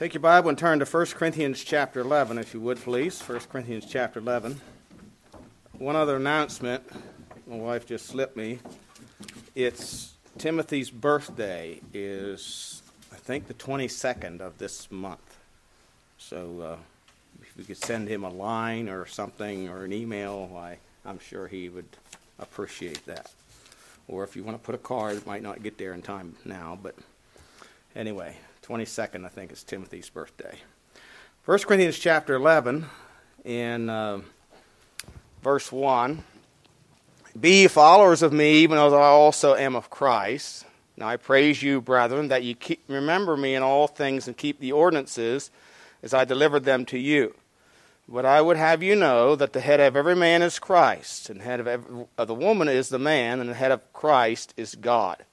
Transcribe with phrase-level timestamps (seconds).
[0.00, 3.20] Take your Bible and turn to 1 Corinthians chapter 11, if you would, please.
[3.20, 4.58] 1 Corinthians chapter 11.
[5.72, 6.82] One other announcement.
[7.46, 8.60] My wife just slipped me.
[9.54, 12.80] It's Timothy's birthday is,
[13.12, 15.36] I think, the 22nd of this month.
[16.16, 16.76] So uh,
[17.42, 21.46] if we could send him a line or something or an email, I, I'm sure
[21.46, 21.98] he would
[22.38, 23.30] appreciate that.
[24.08, 26.36] Or if you want to put a card, it might not get there in time
[26.46, 26.94] now, but
[27.94, 28.38] anyway,
[28.70, 30.54] 22nd, I think, is Timothy's birthday.
[31.44, 32.86] 1 Corinthians chapter 11,
[33.44, 34.20] in uh,
[35.42, 36.22] verse 1
[37.40, 40.66] Be followers of me, even as I also am of Christ.
[40.96, 44.60] Now I praise you, brethren, that you keep, remember me in all things and keep
[44.60, 45.50] the ordinances
[46.00, 47.34] as I delivered them to you.
[48.08, 51.40] But I would have you know that the head of every man is Christ, and
[51.40, 54.54] the head of, every, of the woman is the man, and the head of Christ
[54.56, 55.24] is God.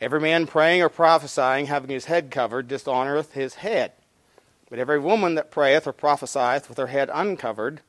[0.00, 3.92] Every man praying or prophesying, having his head covered, dishonoreth his head.
[4.70, 7.82] But every woman that prayeth or prophesieth with her head uncovered,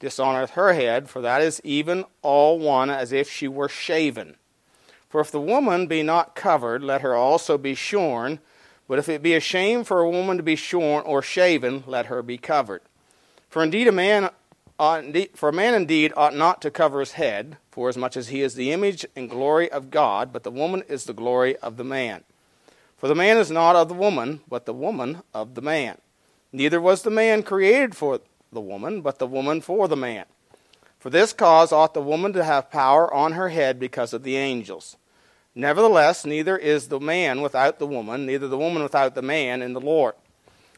[0.00, 4.36] dishonoreth her head, for that is even all one as if she were shaven.
[5.08, 8.40] For if the woman be not covered, let her also be shorn.
[8.86, 12.06] But if it be a shame for a woman to be shorn or shaven, let
[12.06, 12.82] her be covered.
[13.50, 14.30] For indeed a man
[14.78, 18.42] for a man indeed ought not to cover his head, for as much as he
[18.42, 21.84] is the image and glory of God, but the woman is the glory of the
[21.84, 22.22] man.
[22.96, 25.98] For the man is not of the woman, but the woman of the man.
[26.52, 28.20] Neither was the man created for
[28.52, 30.24] the woman, but the woman for the man.
[30.98, 34.36] For this cause ought the woman to have power on her head because of the
[34.36, 34.96] angels.
[35.54, 39.72] Nevertheless, neither is the man without the woman, neither the woman without the man in
[39.72, 40.14] the Lord.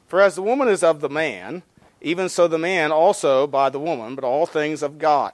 [0.07, 1.63] For as the woman is of the man,
[2.01, 5.33] even so the man also by the woman, but all things of God.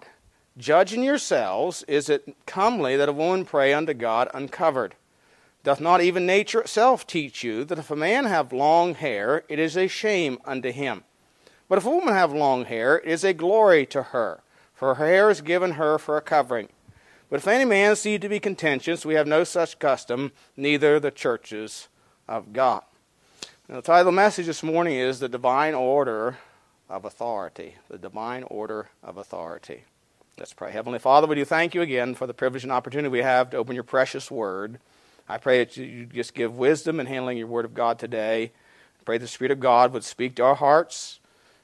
[0.58, 4.94] Judging yourselves, is it comely that a woman pray unto God uncovered?
[5.62, 9.58] Doth not even nature itself teach you that if a man have long hair, it
[9.58, 11.04] is a shame unto him?
[11.68, 14.40] But if a woman have long hair, it is a glory to her,
[14.72, 16.68] for her hair is given her for a covering.
[17.28, 21.10] But if any man see to be contentious, we have no such custom, neither the
[21.10, 21.88] churches
[22.28, 22.82] of God.
[23.68, 26.38] Now, the title of the message this morning is The Divine Order
[26.88, 29.84] of authority, the divine order of authority.
[30.38, 30.70] Let's pray.
[30.70, 33.56] Heavenly Father, we do thank you again for the privilege and opportunity we have to
[33.56, 34.78] open your precious word.
[35.28, 38.52] I pray that you just give wisdom in handling your word of God today.
[39.00, 41.20] I pray the Spirit of God would speak to our hearts,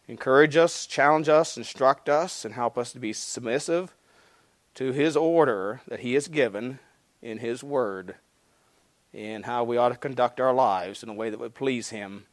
[0.08, 3.94] encourage us, challenge us, instruct us, and help us to be submissive
[4.74, 6.78] to his order that he has given
[7.20, 8.16] in his word
[9.14, 12.24] and how we ought to conduct our lives in a way that would please him.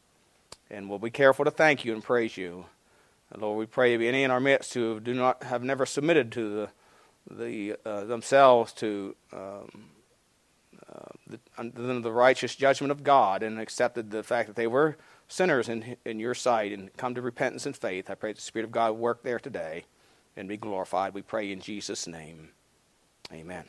[0.70, 2.64] And we'll be careful to thank you and praise you.
[3.36, 6.68] Lord, we pray any in our midst who do not have never submitted to the,
[7.30, 9.84] the uh, themselves to um,
[10.92, 14.96] uh, the, the, righteous judgment of God and accepted the fact that they were
[15.28, 18.10] sinners in, in your sight and come to repentance and faith.
[18.10, 19.84] I pray the Spirit of God work there today
[20.36, 21.14] and be glorified.
[21.14, 22.50] We pray in Jesus' name.
[23.32, 23.64] Amen.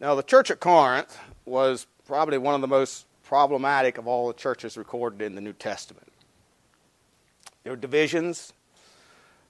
[0.00, 4.34] Now, the church at Corinth was probably one of the most problematic of all the
[4.34, 6.10] churches recorded in the New Testament.
[7.68, 8.54] There were divisions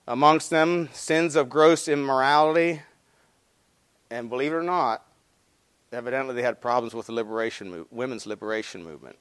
[0.09, 2.83] amongst them, sins of gross immorality,
[4.11, 5.07] and believe it or not,
[5.93, 9.17] evidently they had problems with the liberation women's liberation movement.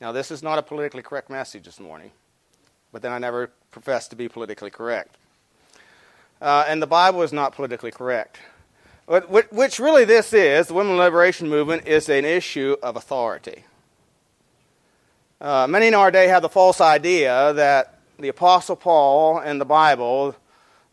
[0.00, 2.10] Now, this is not a politically correct message this morning,
[2.90, 5.14] but then I never professed to be politically correct.
[6.42, 8.40] Uh, and the Bible is not politically correct.
[9.06, 13.62] Which really this is, the women's liberation movement is an issue of authority.
[15.40, 19.64] Uh, many in our day have the false idea that the Apostle Paul and the
[19.64, 20.34] Bible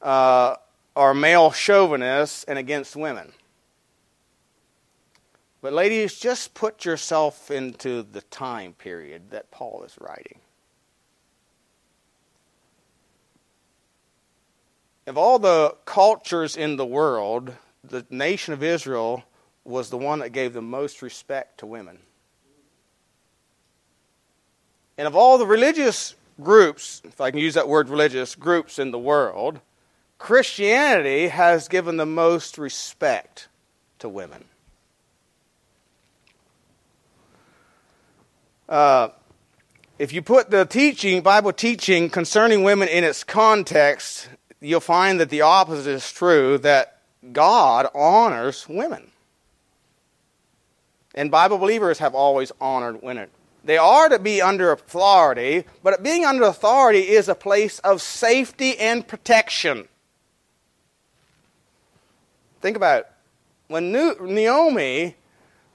[0.03, 0.55] uh,
[0.95, 3.31] are male chauvinists and against women.
[5.63, 10.39] But, ladies, just put yourself into the time period that Paul is writing.
[15.07, 19.23] Of all the cultures in the world, the nation of Israel
[19.63, 21.97] was the one that gave the most respect to women.
[24.97, 28.91] And of all the religious groups, if I can use that word religious, groups in
[28.91, 29.59] the world,
[30.17, 33.47] Christianity has given the most respect
[33.99, 34.45] to women.
[38.67, 39.09] Uh,
[39.99, 45.29] if you put the teaching, Bible teaching concerning women in its context, you'll find that
[45.29, 46.99] the opposite is true that
[47.31, 49.11] God honors women.
[51.13, 53.29] And Bible believers have always honored women.
[53.65, 58.77] They are to be under authority, but being under authority is a place of safety
[58.77, 59.87] and protection.
[62.61, 63.07] Think about it.
[63.67, 65.15] When Naomi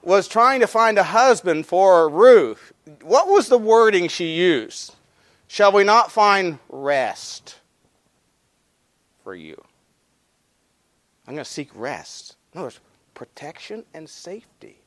[0.01, 2.71] was trying to find a husband for Ruth,
[3.01, 4.95] what was the wording she used?
[5.47, 7.57] Shall we not find rest
[9.21, 9.61] for you?
[11.27, 12.37] I'm going to seek rest.
[12.55, 12.79] No, it's
[13.13, 14.80] protection and safety.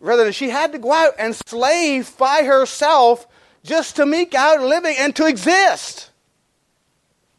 [0.00, 3.26] Rather than she had to go out and slave by herself
[3.64, 6.10] just to make out a living and to exist.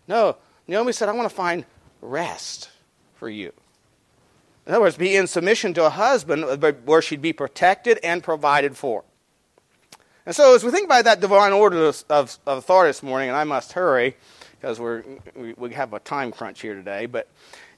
[0.07, 1.65] No, Naomi said, I want to find
[2.01, 2.69] rest
[3.15, 3.53] for you.
[4.65, 8.77] In other words, be in submission to a husband where she'd be protected and provided
[8.77, 9.03] for.
[10.25, 13.29] And so, as we think about that divine order of, of, of authority this morning,
[13.29, 14.15] and I must hurry
[14.59, 15.03] because we're,
[15.35, 17.07] we, we have a time crunch here today.
[17.07, 17.27] But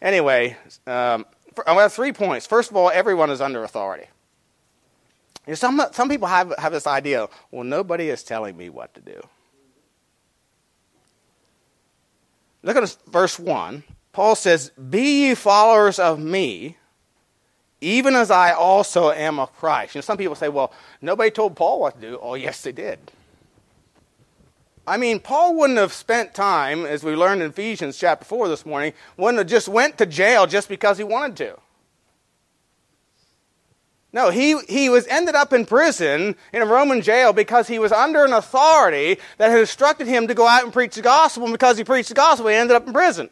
[0.01, 1.25] anyway, um,
[1.65, 2.47] I have three points.
[2.47, 4.07] First of all, everyone is under authority.
[5.47, 8.93] You know, some, some people have, have this idea well, nobody is telling me what
[8.93, 9.21] to do.
[12.63, 13.83] Look at verse 1.
[14.13, 16.77] Paul says, Be ye followers of me,
[17.79, 19.95] even as I also am of Christ.
[19.95, 20.71] You know, some people say, Well,
[21.01, 22.19] nobody told Paul what to do.
[22.21, 22.99] Oh, yes, they did.
[24.85, 28.65] I mean, Paul wouldn't have spent time, as we learned in Ephesians chapter 4 this
[28.65, 31.57] morning, wouldn't have just went to jail just because he wanted to.
[34.13, 37.93] No, he, he was ended up in prison in a Roman jail because he was
[37.93, 41.53] under an authority that had instructed him to go out and preach the gospel, and
[41.53, 43.29] because he preached the gospel, he ended up in prison.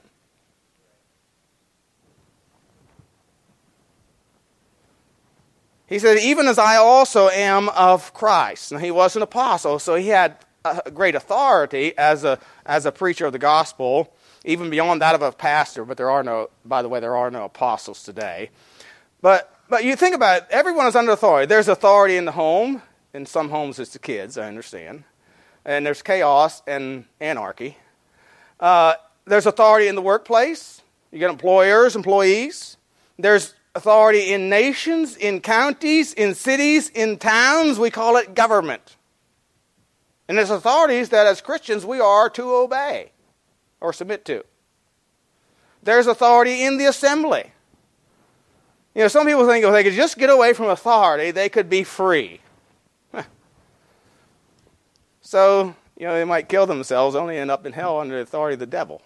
[5.85, 8.71] He said, Even as I also am of Christ.
[8.71, 12.91] Now, he was an apostle, so he had a great authority as a, as a
[12.91, 14.13] preacher of the gospel,
[14.45, 17.31] even beyond that of a pastor, but there are no, by the way, there are
[17.31, 18.49] no apostles today.
[19.21, 21.45] But but you think about it, everyone is under authority.
[21.45, 22.81] There's authority in the home.
[23.13, 25.03] In some homes, it's the kids, I understand.
[25.65, 27.77] And there's chaos and anarchy.
[28.59, 28.93] Uh,
[29.25, 30.81] there's authority in the workplace.
[31.11, 32.77] You get employers, employees.
[33.17, 37.79] There's authority in nations, in counties, in cities, in towns.
[37.79, 38.95] We call it government.
[40.27, 43.11] And there's authorities that as Christians we are to obey
[43.81, 44.43] or submit to.
[45.81, 47.51] There's authority in the assembly.
[48.95, 51.69] You know, some people think if they could just get away from authority, they could
[51.69, 52.41] be free.
[55.21, 58.53] so, you know, they might kill themselves, only end up in hell under the authority
[58.53, 59.01] of the devil.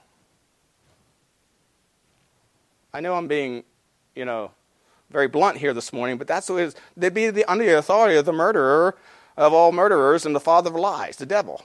[2.93, 3.63] I know I'm being,
[4.15, 4.51] you know,
[5.09, 6.75] very blunt here this morning, but that's what it is.
[6.95, 8.95] They'd be the, under the authority of the murderer
[9.35, 11.63] of all murderers and the father of lies, the devil.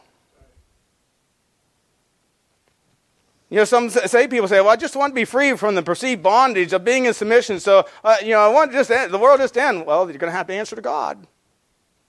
[3.51, 5.83] You know, some say people say, "Well, I just want to be free from the
[5.83, 9.19] perceived bondage of being in submission." So, uh, you know, I want just end, the
[9.19, 9.87] world just end.
[9.87, 11.27] Well, you're going to have to answer to God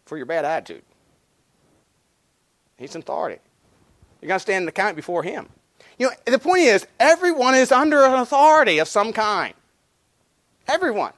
[0.06, 0.84] for your bad attitude.
[2.78, 3.40] He's authority.
[4.22, 5.48] You're going to stand in account before Him.
[5.98, 9.54] You know, the point is, everyone is under an authority of some kind.
[10.68, 11.14] Everyone.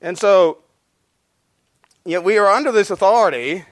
[0.00, 0.58] And so,
[2.08, 3.66] Yet we are under this authority,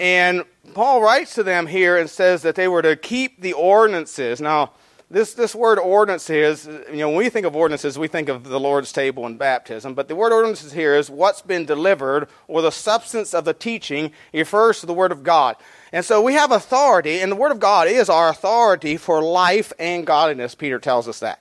[0.00, 4.40] and Paul writes to them here and says that they were to keep the ordinances.
[4.40, 4.72] Now,
[5.10, 8.58] this, this word ordinances, you know, when we think of ordinances, we think of the
[8.58, 12.72] Lord's table and baptism, but the word ordinances here is what's been delivered or the
[12.72, 15.56] substance of the teaching refers to the Word of God.
[15.92, 19.74] And so we have authority, and the Word of God is our authority for life
[19.78, 21.38] and godliness, Peter tells us that.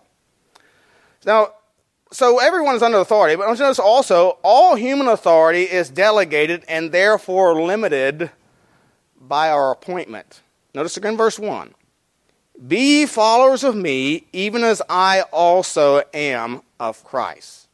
[1.26, 1.54] Now,
[2.14, 7.62] so everyone is under authority, but notice also all human authority is delegated and therefore
[7.62, 8.30] limited
[9.20, 10.42] by our appointment.
[10.76, 11.74] Notice again verse 1.
[12.68, 17.68] Be followers of me, even as I also am of Christ.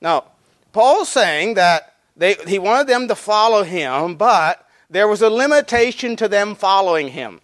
[0.00, 0.24] Now,
[0.72, 6.16] Paul's saying that they, he wanted them to follow him, but there was a limitation
[6.16, 7.40] to them following him.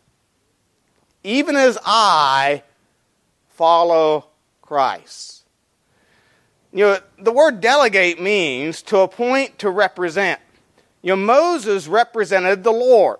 [1.23, 2.62] Even as I
[3.49, 4.28] follow
[4.62, 5.46] Christ.
[6.73, 10.40] You know, the word delegate means to appoint, to represent.
[11.02, 13.18] You know, Moses represented the Lord,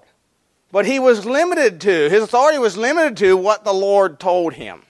[0.73, 4.83] but he was limited to, his authority was limited to what the Lord told him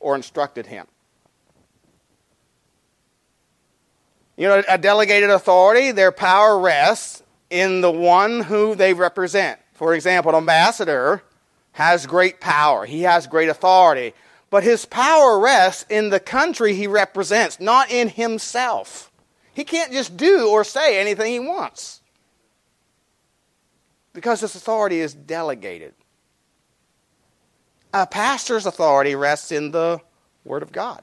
[0.00, 0.86] or instructed him.
[4.36, 9.60] You know, a delegated authority, their power rests in the one who they represent.
[9.74, 11.22] For example, an ambassador
[11.72, 14.14] has great power, he has great authority
[14.54, 19.10] but his power rests in the country he represents, not in himself.
[19.52, 22.00] He can't just do or say anything he wants
[24.12, 25.92] because his authority is delegated.
[27.92, 30.00] A pastor's authority rests in the
[30.44, 31.02] Word of God.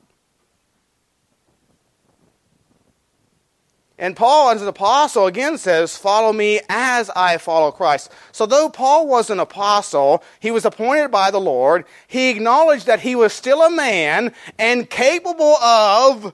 [4.02, 8.12] And Paul, as an apostle, again says, Follow me as I follow Christ.
[8.32, 11.86] So, though Paul was an apostle, he was appointed by the Lord.
[12.08, 16.34] He acknowledged that he was still a man and capable of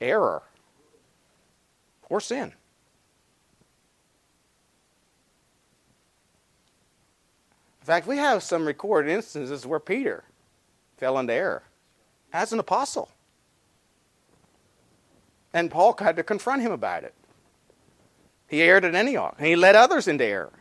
[0.00, 0.42] error
[2.08, 2.54] or sin.
[7.82, 10.24] In fact, we have some recorded instances where Peter
[10.96, 11.64] fell into error
[12.32, 13.10] as an apostle.
[15.52, 17.14] And Paul had to confront him about it.
[18.46, 20.52] He erred at Antioch, and he led others into error.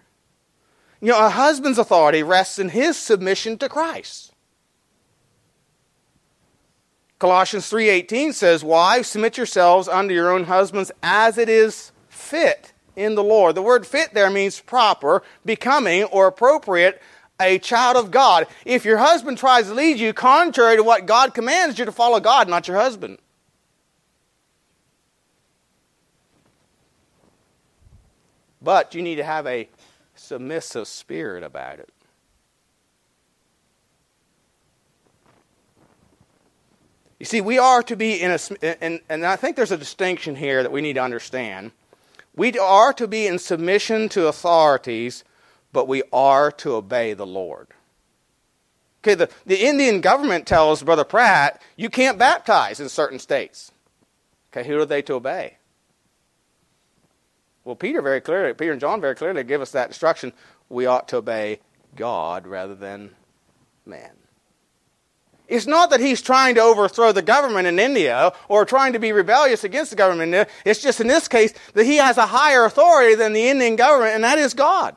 [1.00, 4.34] You know, a husband's authority rests in his submission to Christ.
[7.20, 13.16] Colossians 3:18 says, "Wives, submit yourselves unto your own husbands as it is fit in
[13.16, 17.02] the Lord." The word fit there means proper, becoming, or appropriate,
[17.40, 18.48] a child of God.
[18.66, 22.20] If your husband tries to lead you contrary to what God commands you're to follow
[22.20, 23.20] God, not your husband.
[28.62, 29.70] But you need to have a
[30.16, 31.90] submissive spirit about it.
[37.20, 40.36] You see, we are to be in a, and, and I think there's a distinction
[40.36, 41.72] here that we need to understand.
[42.36, 45.24] We are to be in submission to authorities,
[45.74, 47.68] but we are to obey the Lord.
[49.02, 53.72] Okay, the, the Indian government tells Brother Pratt, you can't baptize in certain states.
[54.52, 55.58] Okay, who are they to obey?
[57.68, 60.32] Well, Peter very clearly, Peter and John very clearly give us that instruction.
[60.70, 61.60] We ought to obey
[61.98, 63.10] God rather than
[63.86, 64.12] man.
[65.50, 69.12] It's not that he's trying to overthrow the government in India or trying to be
[69.12, 70.48] rebellious against the government.
[70.64, 74.16] It's just in this case that he has a higher authority than the Indian government,
[74.16, 74.96] and that is God.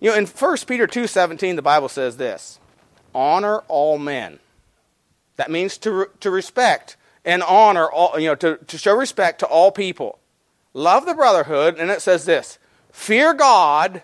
[0.00, 2.58] You know, in 1 Peter 2.17, the Bible says this,
[3.14, 4.40] honor all men.
[5.36, 9.46] That means to, to respect and honor all, you know, to, to show respect to
[9.46, 10.18] all people.
[10.74, 12.58] Love the brotherhood, and it says this
[12.90, 14.02] fear God,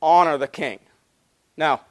[0.00, 0.78] honor the king.
[1.56, 1.82] Now,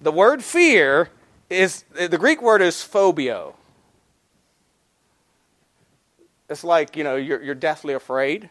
[0.00, 1.10] the word fear
[1.50, 3.54] is the Greek word is phobeo.
[6.48, 8.48] It's like, you know, you're, you're deathly afraid.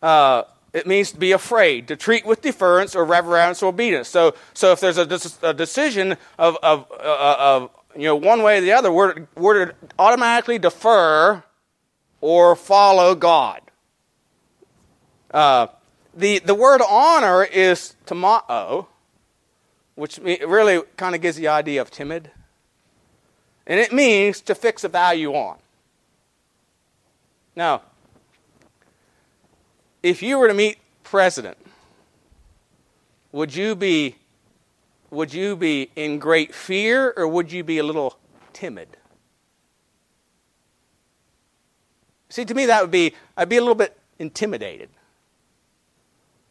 [0.00, 4.08] Uh, it means to be afraid, to treat with deference or reverence or obedience.
[4.08, 5.06] So, so if there's a,
[5.42, 9.66] a decision of, of, uh, of you know, one way or the other, we're, we're
[9.66, 11.42] to automatically defer
[12.20, 13.60] or follow God.
[15.32, 15.66] Uh,
[16.14, 18.86] the, the word honor is tamao,
[19.94, 22.30] which really kind of gives the idea of timid.
[23.66, 25.58] And it means to fix a value on.
[27.54, 27.82] Now,
[30.02, 31.58] if you were to meet president,
[33.30, 34.16] would you be
[35.12, 38.18] would you be in great fear or would you be a little
[38.54, 38.96] timid?
[42.30, 44.88] See, to me, that would be, I'd be a little bit intimidated.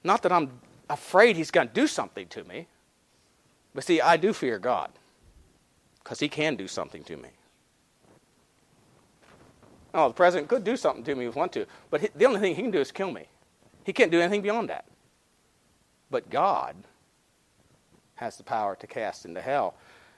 [0.04, 0.52] Not that I'm
[0.92, 2.68] afraid he's going to do something to me,
[3.74, 4.92] but see, I do fear God
[6.04, 7.30] because he can do something to me.
[9.96, 12.40] Oh, the president could do something to me if he wants to, but the only
[12.40, 13.26] thing he can do is kill me.
[13.84, 14.86] He can't do anything beyond that.
[16.12, 16.76] But God
[18.22, 19.74] has the power to cast into hell.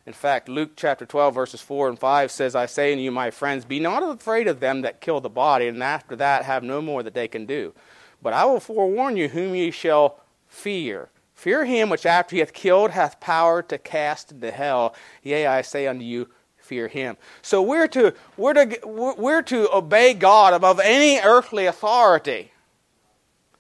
[0.06, 3.32] In fact, Luke chapter 12, verses 4 and 5 says, I say unto you, my
[3.32, 6.82] friends, be not afraid of them that kill the body, and after that have no
[6.82, 7.74] more that they can do.
[8.22, 10.20] But I will forewarn you whom ye shall
[10.50, 11.08] fear.
[11.34, 14.94] Fear him which after he hath killed hath power to cast into hell.
[15.22, 17.16] Yea, I say unto you, fear him.
[17.42, 22.52] So we're to, we're to, we're to obey God above any earthly authority.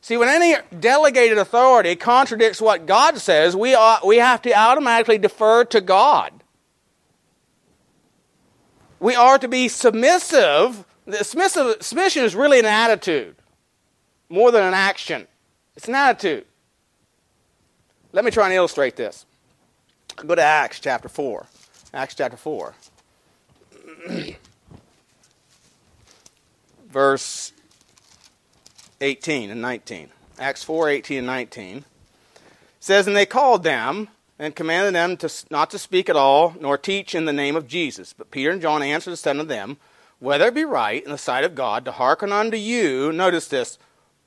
[0.03, 5.17] See, when any delegated authority contradicts what God says, we, ought, we have to automatically
[5.17, 6.43] defer to God.
[8.99, 10.83] We are to be submissive.
[11.05, 13.37] The submissive, submission is really an attitude
[14.27, 15.25] more than an action.
[15.77, 16.47] It's an attitude.
[18.11, 19.25] Let me try and illustrate this.
[20.17, 21.45] Go to Acts chapter 4.
[21.93, 22.75] Acts chapter 4.
[26.89, 27.52] Verse
[29.03, 30.09] 18 and 19.
[30.39, 31.85] Acts 4 18 and 19
[32.79, 34.07] says, And they called them
[34.39, 37.67] and commanded them to, not to speak at all, nor teach in the name of
[37.67, 38.13] Jesus.
[38.13, 39.77] But Peter and John answered and said unto them,
[40.19, 43.77] Whether it be right in the sight of God to hearken unto you, notice this,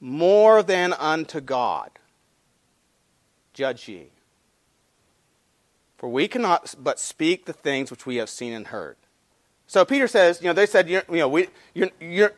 [0.00, 1.90] more than unto God.
[3.54, 4.09] Judge ye.
[5.97, 8.97] For we cannot but speak the things which we have seen and heard.
[9.66, 12.33] So Peter says, you know, they said, you know, we, you're, you're,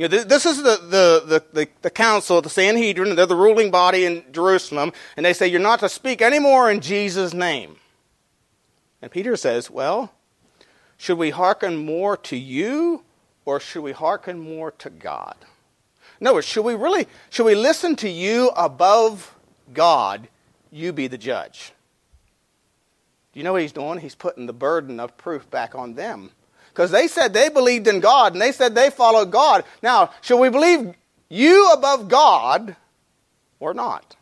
[0.00, 4.06] you know, this is the, the, the, the, council, the Sanhedrin, they're the ruling body
[4.06, 7.76] in Jerusalem, and they say you're not to speak anymore in Jesus' name.
[9.02, 10.10] And Peter says, Well,
[10.96, 13.02] should we hearken more to you
[13.44, 15.36] or should we hearken more to God?
[16.18, 19.36] In other words, should we really should we listen to you above
[19.74, 20.28] God?
[20.70, 21.74] You be the judge.
[23.34, 23.98] Do you know what he's doing?
[23.98, 26.30] He's putting the burden of proof back on them.
[26.70, 29.64] Because they said they believed in God and they said they followed God.
[29.82, 30.94] Now, should we believe
[31.28, 32.76] you above God
[33.58, 34.16] or not?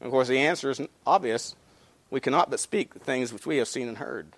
[0.00, 1.54] Of course, the answer is obvious.
[2.10, 4.28] We cannot but speak the things which we have seen and heard.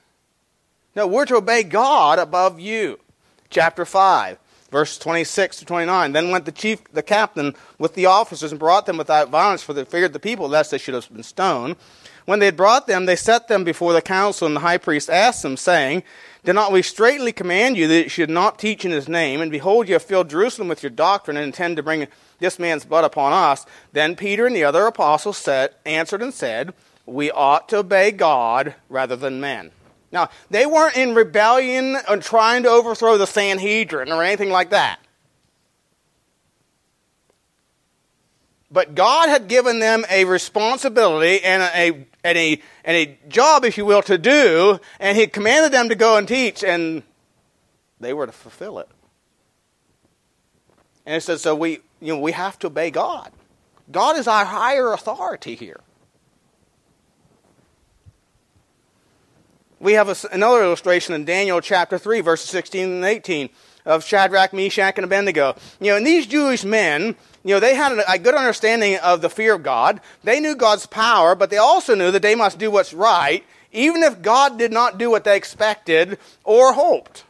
[0.95, 2.99] No, we're to obey God above you.
[3.51, 4.39] Chapter 5,
[4.71, 6.13] verse 26 to 29.
[6.13, 9.73] Then went the chief, the captain, with the officers and brought them without violence, for
[9.73, 11.77] they feared the people, lest they should have been stoned.
[12.25, 15.09] When they had brought them, they set them before the council, and the high priest
[15.09, 16.03] asked them, saying,
[16.45, 19.41] Did not we straightly command you that you should not teach in his name?
[19.41, 22.07] And behold, you have filled Jerusalem with your doctrine, and intend to bring
[22.39, 23.67] this man's blood upon us.
[23.93, 26.75] Then Peter and the other apostles said, answered and said,
[27.07, 29.73] We ought to obey God rather than men.
[30.11, 35.01] Now, they weren't in rebellion and trying to overthrow the Sanhedrin or anything like that.
[38.71, 43.79] But God had given them a responsibility and a, and a, and a job, if
[43.79, 47.03] you will, to do, and He commanded them to go and teach, and
[47.99, 48.89] they were to fulfill it.
[51.07, 53.33] And it says, so we, you know, we have to obey God.
[53.91, 55.81] God is our higher authority here.
[59.81, 63.49] We have a, another illustration in Daniel chapter 3, verses 16 and 18
[63.87, 65.57] of Shadrach, Meshach, and Abednego.
[65.81, 67.17] You know, and these Jewish men,
[67.49, 70.03] you know, they had a good understanding of the fear of God.
[70.23, 74.03] They knew God's power, but they also knew that they must do what's right, even
[74.03, 77.25] if God did not do what they expected or hoped.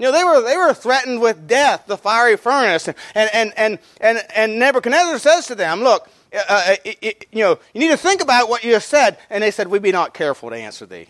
[0.00, 2.88] You know, they were, they were threatened with death, the fiery furnace.
[2.88, 7.44] And, and, and, and, and Nebuchadnezzar says to them, look, uh, uh it, it, you
[7.44, 9.18] know, you need to think about what you have said.
[9.30, 11.06] And they said, we be not careful to answer thee,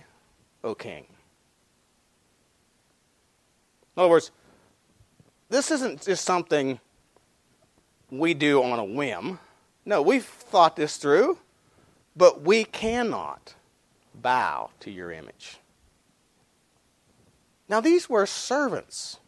[0.62, 1.07] O king.
[3.97, 4.31] In other words,
[5.49, 6.78] this isn't just something
[8.12, 9.38] we do on a whim.
[9.85, 11.38] No, we've thought this through,
[12.14, 13.54] but we cannot
[14.14, 15.57] bow to your image.
[17.68, 19.18] Now, these were servants.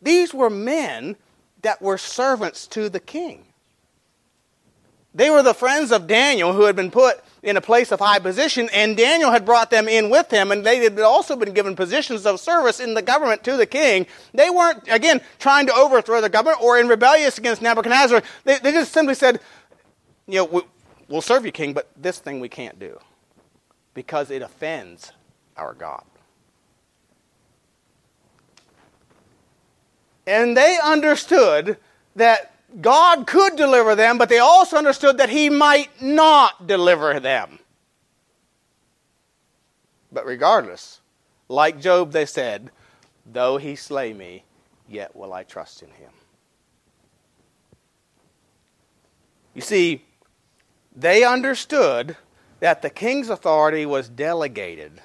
[0.00, 1.16] These were men
[1.60, 3.44] that were servants to the king.
[5.14, 8.18] They were the friends of Daniel who had been put in a place of high
[8.18, 11.74] position, and Daniel had brought them in with him, and they had also been given
[11.76, 14.06] positions of service in the government to the king.
[14.32, 18.22] They weren't, again, trying to overthrow the government or in rebellious against Nebuchadnezzar.
[18.44, 19.40] They, they just simply said,
[20.26, 20.62] you know, we,
[21.08, 22.98] we'll serve you, king, but this thing we can't do
[23.92, 25.12] because it offends
[25.56, 26.04] our God.
[30.26, 31.76] And they understood
[32.14, 37.58] that God could deliver them, but they also understood that He might not deliver them.
[40.10, 41.00] But regardless,
[41.48, 42.70] like Job, they said,
[43.24, 44.44] Though He slay me,
[44.88, 46.10] yet will I trust in Him.
[49.54, 50.04] You see,
[50.94, 52.16] they understood
[52.60, 55.00] that the king's authority was delegated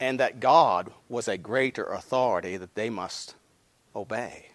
[0.00, 3.34] and that God was a greater authority that they must
[3.94, 4.51] obey.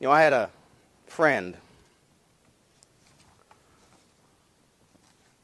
[0.00, 0.50] You know, I had a
[1.06, 1.56] friend,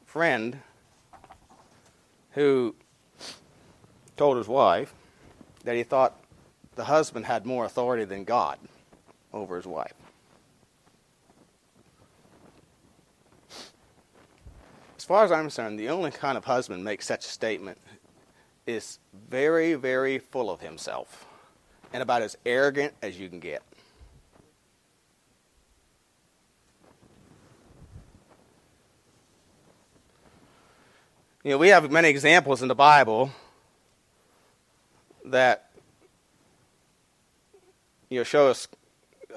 [0.05, 0.59] friend
[2.31, 2.75] who
[4.17, 4.93] told his wife
[5.63, 6.21] that he thought
[6.75, 8.59] the husband had more authority than God
[9.33, 9.93] over his wife.
[14.97, 17.77] As far as I'm concerned, the only kind of husband makes such a statement
[18.67, 21.25] is very, very full of himself
[21.93, 23.63] and about as arrogant as you can get.
[31.43, 33.31] You know, we have many examples in the Bible
[35.25, 35.71] that
[38.09, 38.67] you know show us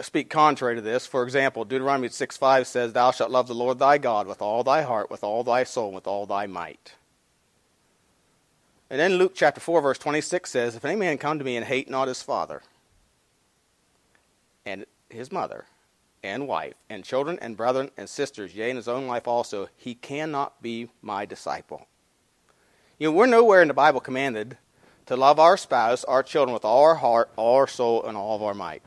[0.03, 1.07] speak contrary to this.
[1.07, 4.63] For example, Deuteronomy 6 5 says, Thou shalt love the Lord thy God with all
[4.63, 6.93] thy heart, with all thy soul, with all thy might.
[8.91, 11.65] And then Luke chapter 4, verse 26 says, If any man come to me and
[11.65, 12.63] hate not his father,
[14.67, 15.65] and his mother,
[16.23, 19.95] and wife, and children, and brethren, and sisters, yea, and his own life also, he
[19.95, 21.87] cannot be my disciple.
[23.05, 24.57] You know, we're nowhere in the Bible commanded
[25.05, 28.35] to love our spouse, our children, with all our heart, all our soul, and all
[28.35, 28.81] of our might.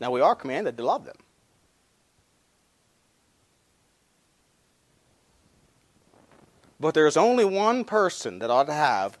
[0.00, 1.16] Now, we are commanded to love them.
[6.78, 9.18] But there's only one person that ought to have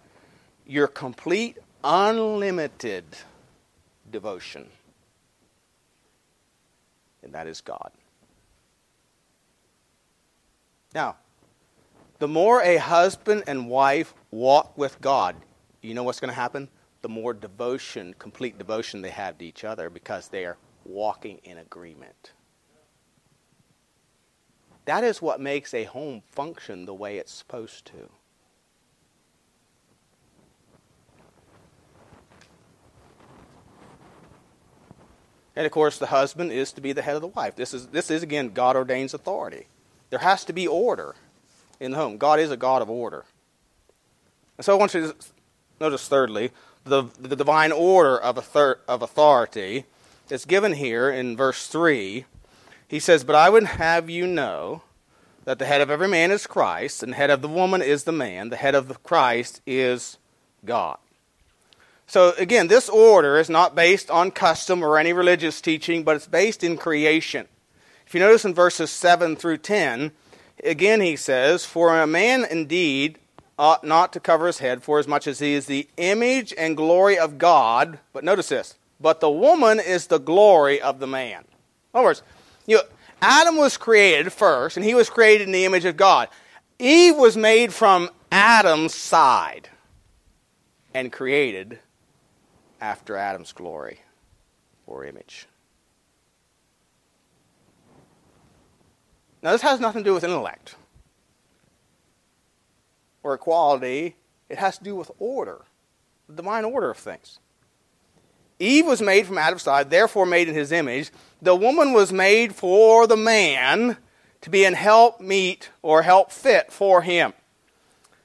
[0.64, 3.06] your complete, unlimited
[4.08, 4.68] devotion,
[7.24, 7.90] and that is God.
[10.94, 11.16] Now,
[12.18, 15.36] The more a husband and wife walk with God,
[15.82, 16.68] you know what's going to happen?
[17.02, 21.58] The more devotion, complete devotion they have to each other because they are walking in
[21.58, 22.32] agreement.
[24.86, 28.08] That is what makes a home function the way it's supposed to.
[35.54, 37.54] And of course, the husband is to be the head of the wife.
[37.54, 39.66] This is, this is again, God ordains authority.
[40.10, 41.16] There has to be order
[41.80, 42.18] in the home.
[42.18, 43.24] God is a God of order.
[44.56, 45.14] And so I want you to
[45.80, 46.50] notice, thirdly,
[46.84, 49.84] the, the divine order of, thir- of authority
[50.30, 52.24] is given here in verse 3
[52.88, 54.82] he says, But I would have you know
[55.44, 58.04] that the head of every man is Christ, and the head of the woman is
[58.04, 58.48] the man.
[58.48, 60.16] The head of the Christ is
[60.64, 60.98] God.
[62.06, 66.26] So again, this order is not based on custom or any religious teaching, but it's
[66.26, 67.46] based in creation.
[68.06, 70.12] If you notice in verses 7 through 10,
[70.64, 73.18] again he says, For a man indeed
[73.58, 76.76] ought not to cover his head, for as much as he is the image and
[76.76, 77.98] glory of God.
[78.12, 81.40] But notice this, but the woman is the glory of the man.
[81.40, 82.22] In other words,
[82.66, 82.82] you know,
[83.20, 86.28] Adam was created first, and he was created in the image of God.
[86.78, 89.68] Eve was made from Adam's side
[90.94, 91.80] and created
[92.80, 94.00] after Adam's glory
[94.86, 95.47] or image.
[99.42, 100.74] Now, this has nothing to do with intellect
[103.22, 104.16] or equality,
[104.48, 105.62] it has to do with order,
[106.28, 107.38] the divine order of things.
[108.58, 111.10] Eve was made from Adam's side, therefore made in his image.
[111.40, 113.96] The woman was made for the man
[114.40, 117.32] to be an help meet or help fit for him.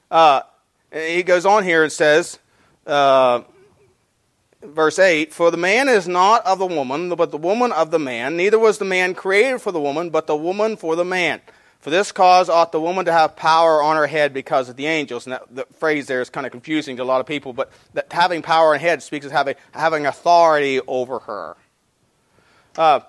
[0.09, 0.41] Uh,
[0.91, 2.39] he goes on here and says,
[2.87, 3.41] uh,
[4.63, 7.99] verse 8 For the man is not of the woman, but the woman of the
[7.99, 8.37] man.
[8.37, 11.41] Neither was the man created for the woman, but the woman for the man.
[11.79, 14.87] For this cause ought the woman to have power on her head because of the
[14.87, 15.25] angels.
[15.25, 17.71] And that, the phrase there is kind of confusing to a lot of people, but
[17.93, 21.57] that having power on head speaks of having, having authority over her.
[22.77, 23.01] Uh,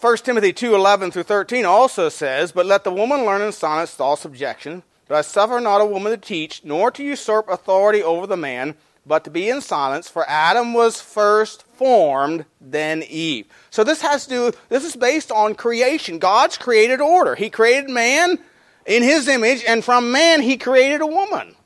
[0.00, 3.52] 1 uh, Timothy 2 11 through 13 also says, But let the woman learn in
[3.52, 4.82] silence all subjection.
[5.06, 8.74] But I suffer not a woman to teach, nor to usurp authority over the man
[9.10, 13.44] but to be in silence, for Adam was first formed, then Eve.
[13.68, 16.20] So this has to do, this is based on creation.
[16.20, 17.34] God's created order.
[17.34, 18.38] He created man
[18.86, 21.56] in his image, and from man he created a woman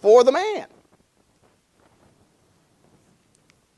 [0.00, 0.64] for the man.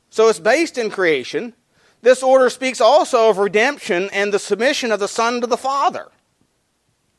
[0.09, 1.53] So it's based in creation.
[2.01, 6.07] This order speaks also of redemption and the submission of the Son to the Father.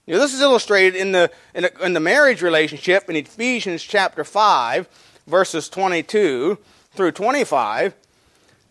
[0.07, 3.83] You know, this is illustrated in the, in the, in the marriage relationship in Ephesians
[3.83, 4.89] chapter 5,
[5.27, 6.57] verses 22
[6.93, 7.93] through 25.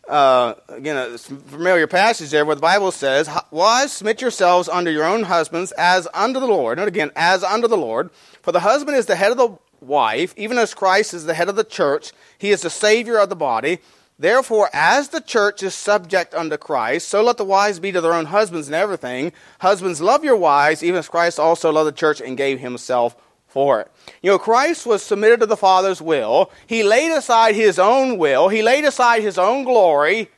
[0.07, 5.03] Uh, again, a familiar passage there where the Bible says, Wives, submit yourselves under your
[5.03, 6.79] own husbands as under the Lord.
[6.79, 8.11] And again, as under the Lord.
[8.41, 11.49] For the husband is the head of the wife, even as Christ is the head
[11.49, 12.13] of the church.
[12.37, 13.79] He is the Savior of the body.
[14.17, 18.13] Therefore, as the church is subject unto Christ, so let the wives be to their
[18.13, 19.33] own husbands in everything.
[19.59, 23.15] Husbands, love your wives, even as Christ also loved the church and gave himself
[23.47, 23.91] for it.
[24.21, 26.49] You know, Christ was submitted to the Father's will.
[26.65, 30.29] He laid aside his own will, he laid aside his own glory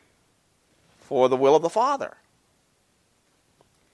[1.00, 2.18] for the will of the Father.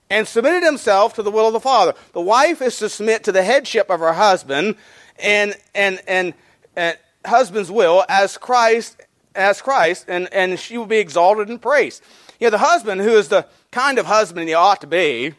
[0.09, 1.93] And submitted himself to the will of the Father.
[2.13, 4.75] The wife is to submit to the headship of her husband
[5.19, 6.33] and, and, and,
[6.75, 9.01] and husband's will as Christ
[9.35, 12.03] as Christ, and, and she will be exalted and praised.
[12.39, 15.33] You know, the husband, who is the kind of husband he ought to be,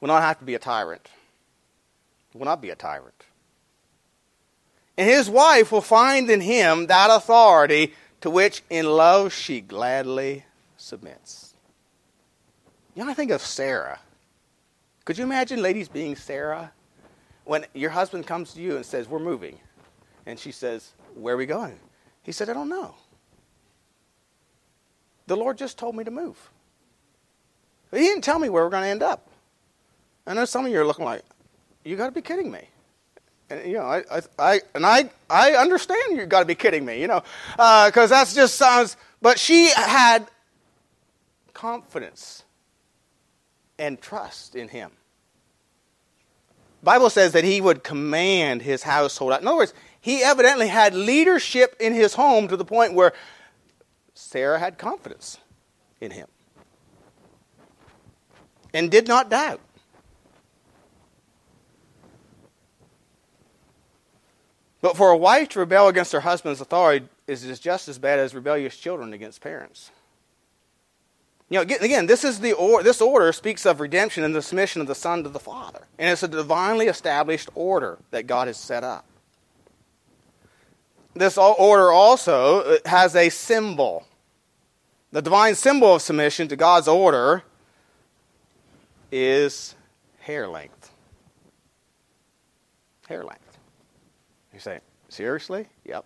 [0.00, 1.08] will not have to be a tyrant.
[2.34, 3.24] Will not be a tyrant.
[4.96, 10.44] And his wife will find in him that authority to which in love she gladly
[10.76, 11.54] submits.
[12.94, 13.98] You know, I think of Sarah.
[15.04, 16.72] Could you imagine ladies being Sarah?
[17.44, 19.58] When your husband comes to you and says, We're moving.
[20.26, 21.78] And she says, Where are we going?
[22.24, 22.94] He said, I don't know.
[25.26, 26.50] The Lord just told me to move.
[27.92, 29.28] He didn't tell me where we're going to end up.
[30.26, 31.22] I know some of you are looking like,
[31.84, 32.68] you got to be kidding me.
[33.50, 36.84] And, you know, I, I, I, and I, I understand you got to be kidding
[36.84, 40.26] me, you know, because uh, that just sounds, but she had
[41.52, 42.42] confidence
[43.78, 44.90] and trust in him.
[46.82, 49.32] Bible says that he would command his household.
[49.40, 53.14] In other words, he evidently had leadership in his home to the point where
[54.12, 55.38] Sarah had confidence
[55.98, 56.28] in him
[58.74, 59.60] and did not doubt.
[64.82, 68.34] But for a wife to rebel against her husband's authority is just as bad as
[68.34, 69.90] rebellious children against parents.
[71.48, 74.82] You know, again, this is the or, this order speaks of redemption and the submission
[74.82, 78.58] of the Son to the Father, and it's a divinely established order that God has
[78.58, 79.06] set up.
[81.14, 84.04] This order also uh, has a symbol.
[85.12, 87.44] The divine symbol of submission to God's order
[89.12, 89.76] is
[90.18, 90.90] hair length.
[93.08, 93.58] Hair length.
[94.52, 95.66] You say, seriously?
[95.84, 96.04] Yep.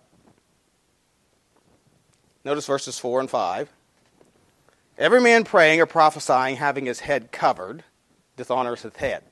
[2.45, 3.69] Notice verses 4 and 5.
[4.97, 7.83] Every man praying or prophesying, having his head covered,
[8.37, 9.23] dishonors his head.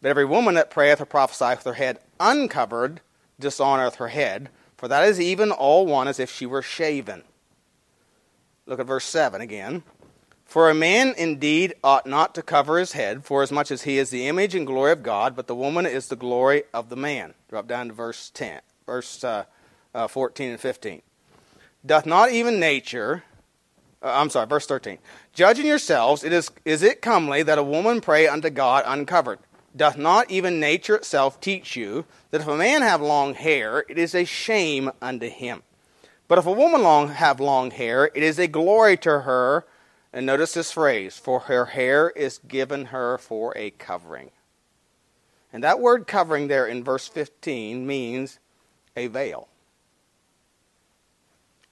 [0.00, 3.00] But every woman that prayeth or prophesieth with her head uncovered,
[3.40, 7.22] dishonoreth her head, for that is even all one as if she were shaven.
[8.64, 9.82] Look at verse 7 again.
[10.46, 14.26] For a man indeed ought not to cover his head, forasmuch as he is the
[14.26, 17.34] image and glory of God, but the woman is the glory of the man.
[17.50, 19.44] Drop down to verse 10, verse uh,
[19.94, 21.02] uh, 14 and 15.
[21.84, 23.24] Doth not even nature
[24.02, 24.96] uh, I'm sorry, verse 13.
[25.34, 29.40] Judging yourselves, it is, is it comely that a woman pray unto God uncovered?
[29.74, 33.98] Doth not even nature itself teach you that if a man have long hair, it
[33.98, 35.62] is a shame unto him?
[36.26, 39.66] But if a woman long have long hair, it is a glory to her.
[40.12, 44.30] And notice this phrase, for her hair is given her for a covering.
[45.52, 48.38] And that word covering there in verse 15 means
[48.96, 49.48] a veil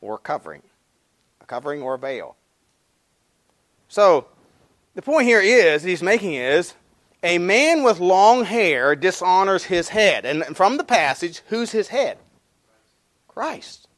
[0.01, 0.63] or covering
[1.41, 2.37] A covering or a veil.
[3.89, 4.27] So,
[4.95, 6.75] the point here is, he's making is,
[7.23, 10.25] a man with long hair dishonors his head.
[10.25, 12.19] And from the passage, who's his head?
[13.27, 13.89] Christ.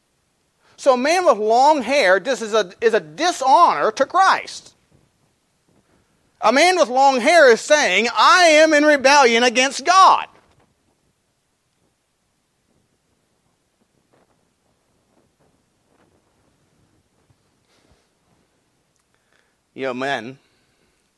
[0.77, 4.75] So a man with long hair this is a, is a dishonor to Christ.
[6.41, 10.27] A man with long hair is saying, I am in rebellion against God.
[19.75, 20.39] You know, men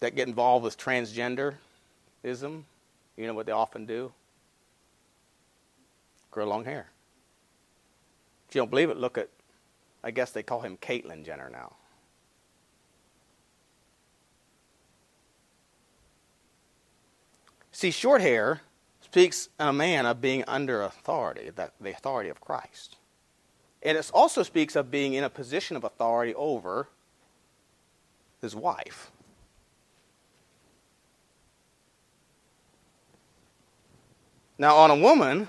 [0.01, 0.77] that get involved with
[2.23, 2.63] transgenderism,
[3.17, 4.13] you know what they often do?
[6.31, 6.89] Grow long hair.
[8.49, 9.29] If you don't believe it, look at,
[10.03, 11.77] I guess they call him Caitlyn Jenner now.
[17.71, 18.61] See, short hair
[19.01, 22.97] speaks a man of being under authority, the authority of Christ.
[23.83, 26.89] And it also speaks of being in a position of authority over
[28.41, 29.12] his wife.
[34.63, 35.49] Now, on a woman,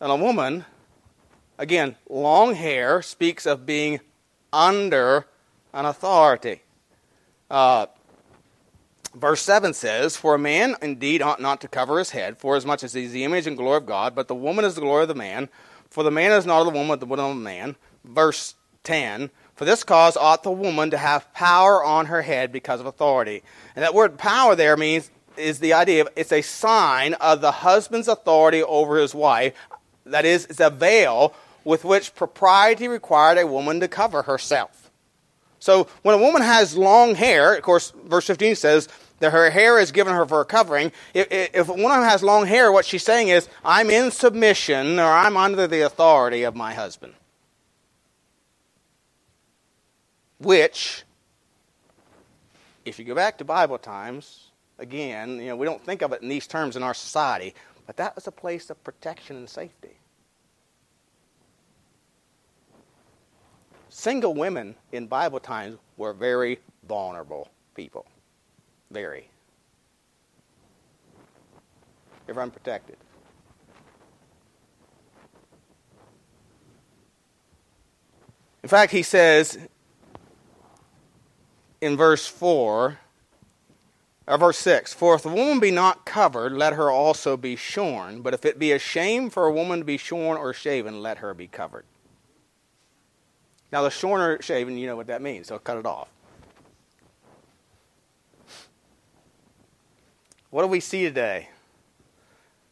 [0.00, 0.64] on a woman,
[1.58, 4.00] again, long hair speaks of being
[4.54, 5.26] under
[5.74, 6.62] an authority.
[7.50, 7.88] Uh,
[9.14, 12.64] verse 7 says, For a man indeed ought not to cover his head, for as
[12.64, 14.80] much as he is the image and glory of God, but the woman is the
[14.80, 15.50] glory of the man.
[15.90, 17.76] For the man is not of the woman, but the woman of the man.
[18.02, 22.80] Verse 10 for this cause ought the woman to have power on her head because
[22.80, 23.42] of authority.
[23.76, 27.50] And that word power there means is the idea of it's a sign of the
[27.50, 29.54] husband's authority over his wife.
[30.04, 34.90] That is, it's a veil with which propriety required a woman to cover herself.
[35.58, 38.88] So when a woman has long hair, of course, verse 15 says
[39.20, 40.90] that her hair is given her for a covering.
[41.14, 45.12] If, if a woman has long hair, what she's saying is, I'm in submission or
[45.12, 47.14] I'm under the authority of my husband.
[50.44, 51.04] which,
[52.84, 56.22] if you go back to Bible times, again, you know, we don't think of it
[56.22, 57.54] in these terms in our society,
[57.86, 59.96] but that was a place of protection and safety.
[63.88, 66.58] Single women in Bible times were very
[66.88, 68.06] vulnerable people.
[68.90, 69.28] Very.
[72.26, 72.96] They were unprotected.
[78.62, 79.58] In fact, he says
[81.80, 82.98] in verse 4,
[84.26, 88.22] or verse 6 For if the woman be not covered, let her also be shorn.
[88.22, 91.18] But if it be a shame for a woman to be shorn or shaven, let
[91.18, 91.84] her be covered.
[93.72, 96.08] Now, the shorn or shaven, you know what that means, so cut it off.
[100.50, 101.48] What do we see today?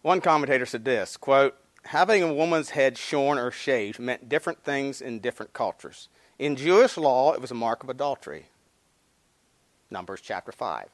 [0.03, 5.01] One commentator said this quote, Having a woman's head shorn or shaved meant different things
[5.01, 6.09] in different cultures.
[6.39, 8.47] In Jewish law, it was a mark of adultery.
[9.91, 10.89] Numbers chapter 5.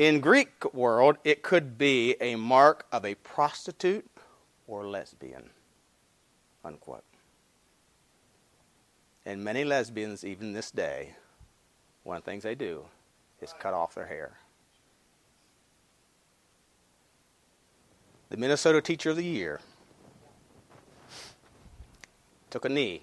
[0.00, 4.10] In Greek world, it could be a mark of a prostitute
[4.66, 5.50] or lesbian.
[6.64, 7.04] Unquote.
[9.26, 11.16] And many lesbians, even this day,
[12.02, 12.86] one of the things they do
[13.42, 14.38] is cut off their hair.
[18.30, 19.60] The Minnesota Teacher of the Year
[22.48, 23.02] took a knee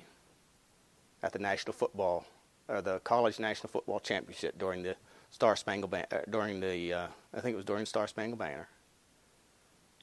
[1.21, 2.25] at the national football
[2.67, 4.95] or the college national football championship during the
[5.37, 8.67] Star Spangled Ban- uh, during the uh, I think it was during Star Spangled Banner.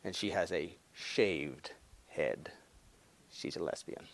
[0.05, 1.73] And she has a shaved
[2.07, 2.53] head.
[3.33, 4.05] She's a lesbian.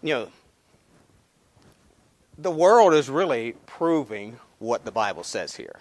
[0.00, 0.28] You know,
[2.38, 5.80] the world is really proving what the Bible says here.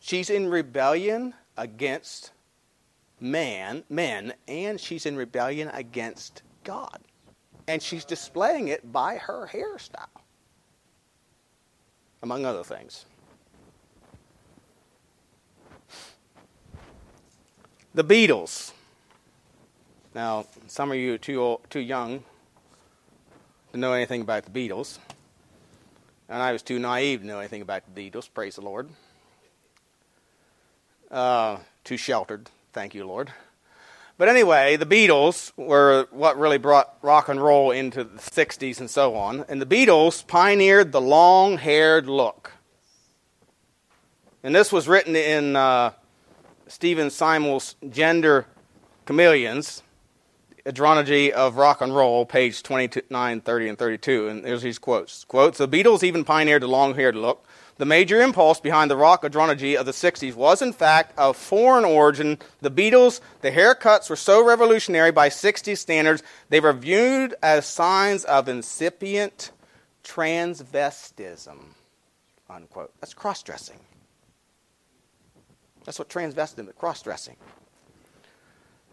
[0.00, 2.32] She's in rebellion against
[3.20, 7.03] man, men, and she's in rebellion against God.
[7.66, 10.20] And she's displaying it by her hairstyle,
[12.22, 13.06] among other things.
[17.94, 18.72] The Beatles.
[20.14, 22.24] Now, some of you are too, old, too young
[23.72, 24.98] to know anything about the Beatles.
[26.28, 28.88] And I was too naive to know anything about the Beatles, praise the Lord.
[31.10, 33.32] Uh, too sheltered, thank you, Lord.
[34.16, 38.88] But anyway, the Beatles were what really brought rock and roll into the 60s and
[38.88, 39.44] so on.
[39.48, 42.52] And the Beatles pioneered the long haired look.
[44.44, 45.92] And this was written in uh,
[46.68, 48.46] Stephen Simels' Gender
[49.06, 49.82] Chameleons,
[50.64, 54.28] Androgyny of Rock and Roll, page 29, 30, and 32.
[54.28, 55.24] And there's these quotes.
[55.24, 57.46] Quotes, the Beatles even pioneered the long-haired look.
[57.76, 61.84] The major impulse behind the rock androgyny of the 60s was, in fact, of foreign
[61.84, 62.38] origin.
[62.60, 68.24] The Beatles, the haircuts were so revolutionary by 60s standards, they were viewed as signs
[68.24, 69.50] of incipient
[70.04, 71.58] transvestism.
[72.48, 72.92] Unquote.
[73.00, 73.80] That's cross-dressing.
[75.84, 77.36] That's what transvestism, cross-dressing.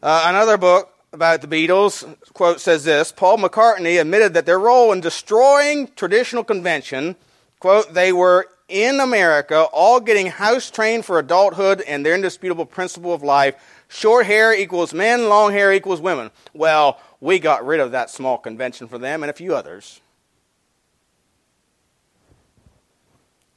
[0.01, 4.91] Uh, another book about the Beatles, quote, says this Paul McCartney admitted that their role
[4.91, 7.15] in destroying traditional convention,
[7.59, 13.13] quote, they were in America all getting house trained for adulthood and their indisputable principle
[13.13, 13.55] of life
[13.87, 16.31] short hair equals men, long hair equals women.
[16.53, 19.99] Well, we got rid of that small convention for them and a few others.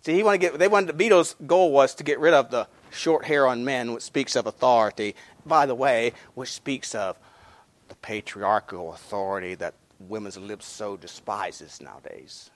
[0.02, 2.50] See, he wanted to get, they wanted the Beatles' goal was to get rid of
[2.50, 5.14] the short hair on men, which speaks of authority.
[5.46, 7.18] By the way, which speaks of
[7.88, 12.50] the patriarchal authority that women's lips so despises nowadays,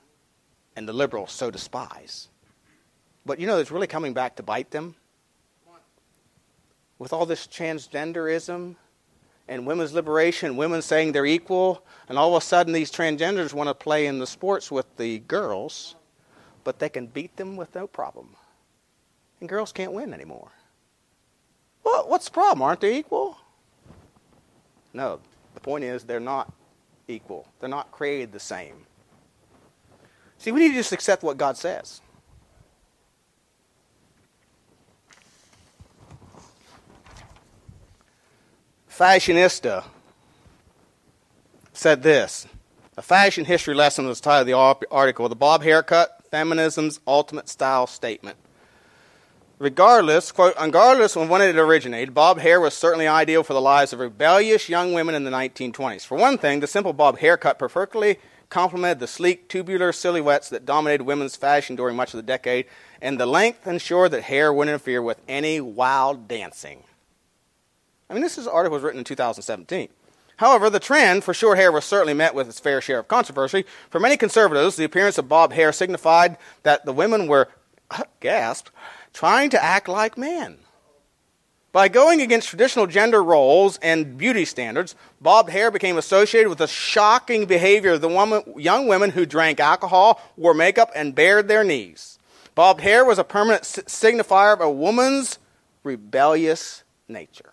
[0.77, 2.29] and the liberals so despise.
[3.29, 4.95] But you know, it's really coming back to bite them.
[6.99, 8.75] With all this transgenderism
[9.47, 13.69] and women's liberation, women saying they're equal, and all of a sudden these transgenders want
[13.69, 15.95] to play in the sports with the girls,
[16.65, 18.35] but they can beat them with no problem.
[19.41, 20.51] And girls can't win anymore.
[21.85, 22.63] Well, what's the problem?
[22.63, 23.37] Aren't they equal?
[24.95, 25.21] No,
[25.53, 26.51] the point is they're not
[27.07, 27.47] equal.
[27.61, 28.87] They're not created the same.
[30.39, 32.01] See, we need to just accept what God says.
[38.99, 39.85] Fashionista
[41.73, 42.49] said this.
[42.97, 48.37] A fashion history lesson was titled the article, The Bob Haircut, Feminism's Ultimate Style Statement.
[49.61, 53.93] Regardless, quote, regardless of when it originated, bob hair was certainly ideal for the lives
[53.93, 56.05] of rebellious young women in the 1920s.
[56.05, 58.19] For one thing, the simple bob haircut perfectly
[58.51, 62.67] complemented the sleek, tubular silhouettes that dominated women's fashion during much of the decade,
[63.01, 66.83] and the length ensured that hair wouldn't interfere with any wild dancing.
[68.09, 69.89] I mean, this is, article was written in 2017.
[70.39, 73.65] However, the trend for short hair was certainly met with its fair share of controversy.
[73.91, 77.49] For many conservatives, the appearance of bob hair signified that the women were,
[77.91, 78.71] uh, gasped,
[79.13, 80.59] trying to act like men.
[81.73, 86.67] By going against traditional gender roles and beauty standards, bobbed hair became associated with the
[86.67, 91.65] shocking behavior of the woman, young women who drank alcohol, wore makeup, and bared their
[91.65, 92.19] knees.
[92.55, 95.39] Bobbed hair was a permanent signifier of a woman's
[95.83, 97.53] rebellious nature.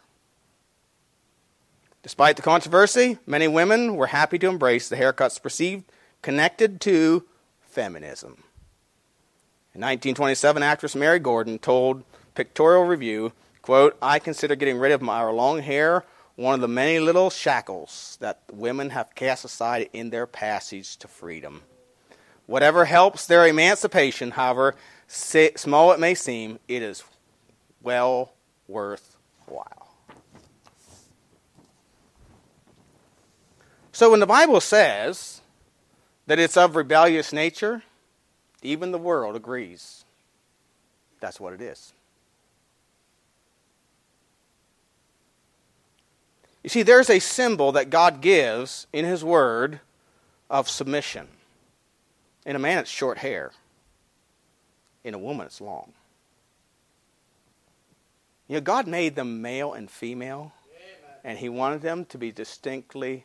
[2.06, 5.86] Despite the controversy, many women were happy to embrace the haircuts perceived
[6.22, 7.26] connected to
[7.62, 8.44] feminism.
[9.74, 12.04] In 1927, actress Mary Garden told
[12.36, 17.00] Pictorial Review, quote, I consider getting rid of my long hair one of the many
[17.00, 21.64] little shackles that women have cast aside in their passage to freedom.
[22.46, 24.76] Whatever helps their emancipation, however
[25.08, 27.04] small it may seem, it is
[27.82, 28.34] well
[28.68, 29.85] worthwhile.
[33.96, 35.40] So when the Bible says
[36.28, 37.82] that it's of rebellious nature,
[38.62, 40.04] even the world agrees
[41.22, 41.94] that's what it is.
[46.62, 49.80] You see, there's a symbol that God gives in His Word
[50.50, 51.30] of submission.
[52.46, 53.54] In a man, it's short hair.
[55.06, 55.94] In a woman, it's long.
[58.50, 60.52] You know, God made them male and female.
[61.24, 63.24] And he wanted them to be distinctly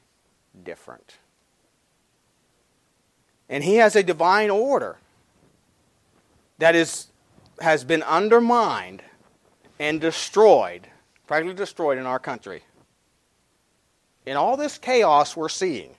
[0.65, 1.19] different.
[3.49, 4.99] And he has a divine order
[6.59, 7.09] that is,
[7.61, 9.03] has been undermined
[9.79, 10.87] and destroyed,
[11.27, 12.63] practically destroyed in our country.
[14.27, 15.97] In all this chaos we're seeing,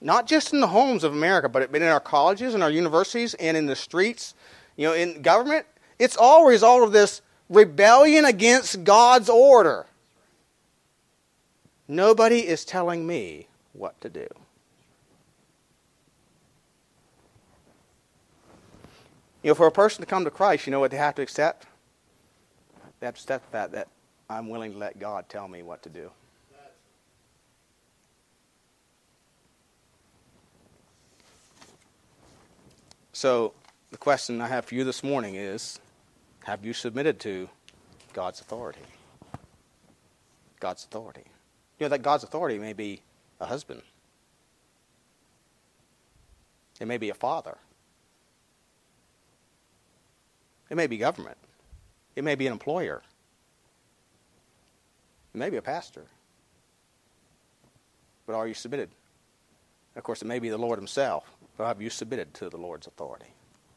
[0.00, 3.56] not just in the homes of America, but in our colleges and our universities and
[3.56, 4.34] in the streets,
[4.76, 5.66] you know, in government,
[5.98, 9.86] it's all result of this rebellion against God's order.
[11.92, 14.26] Nobody is telling me what to do.
[19.42, 21.22] You know, for a person to come to Christ, you know what they have to
[21.22, 21.66] accept?
[22.98, 23.88] They have to accept the fact that
[24.30, 26.10] I'm willing to let God tell me what to do.
[33.12, 33.52] So,
[33.90, 35.78] the question I have for you this morning is
[36.44, 37.50] Have you submitted to
[38.14, 38.80] God's authority?
[40.58, 41.24] God's authority.
[41.78, 43.02] You know, that God's authority may be
[43.40, 43.82] a husband,
[46.80, 47.58] it may be a father,
[50.70, 51.38] it may be government,
[52.14, 53.02] it may be an employer,
[55.34, 56.04] it may be a pastor.
[58.26, 58.90] But are you submitted?
[59.96, 61.24] Of course, it may be the Lord Himself,
[61.56, 63.34] but have you submitted to the Lord's authority?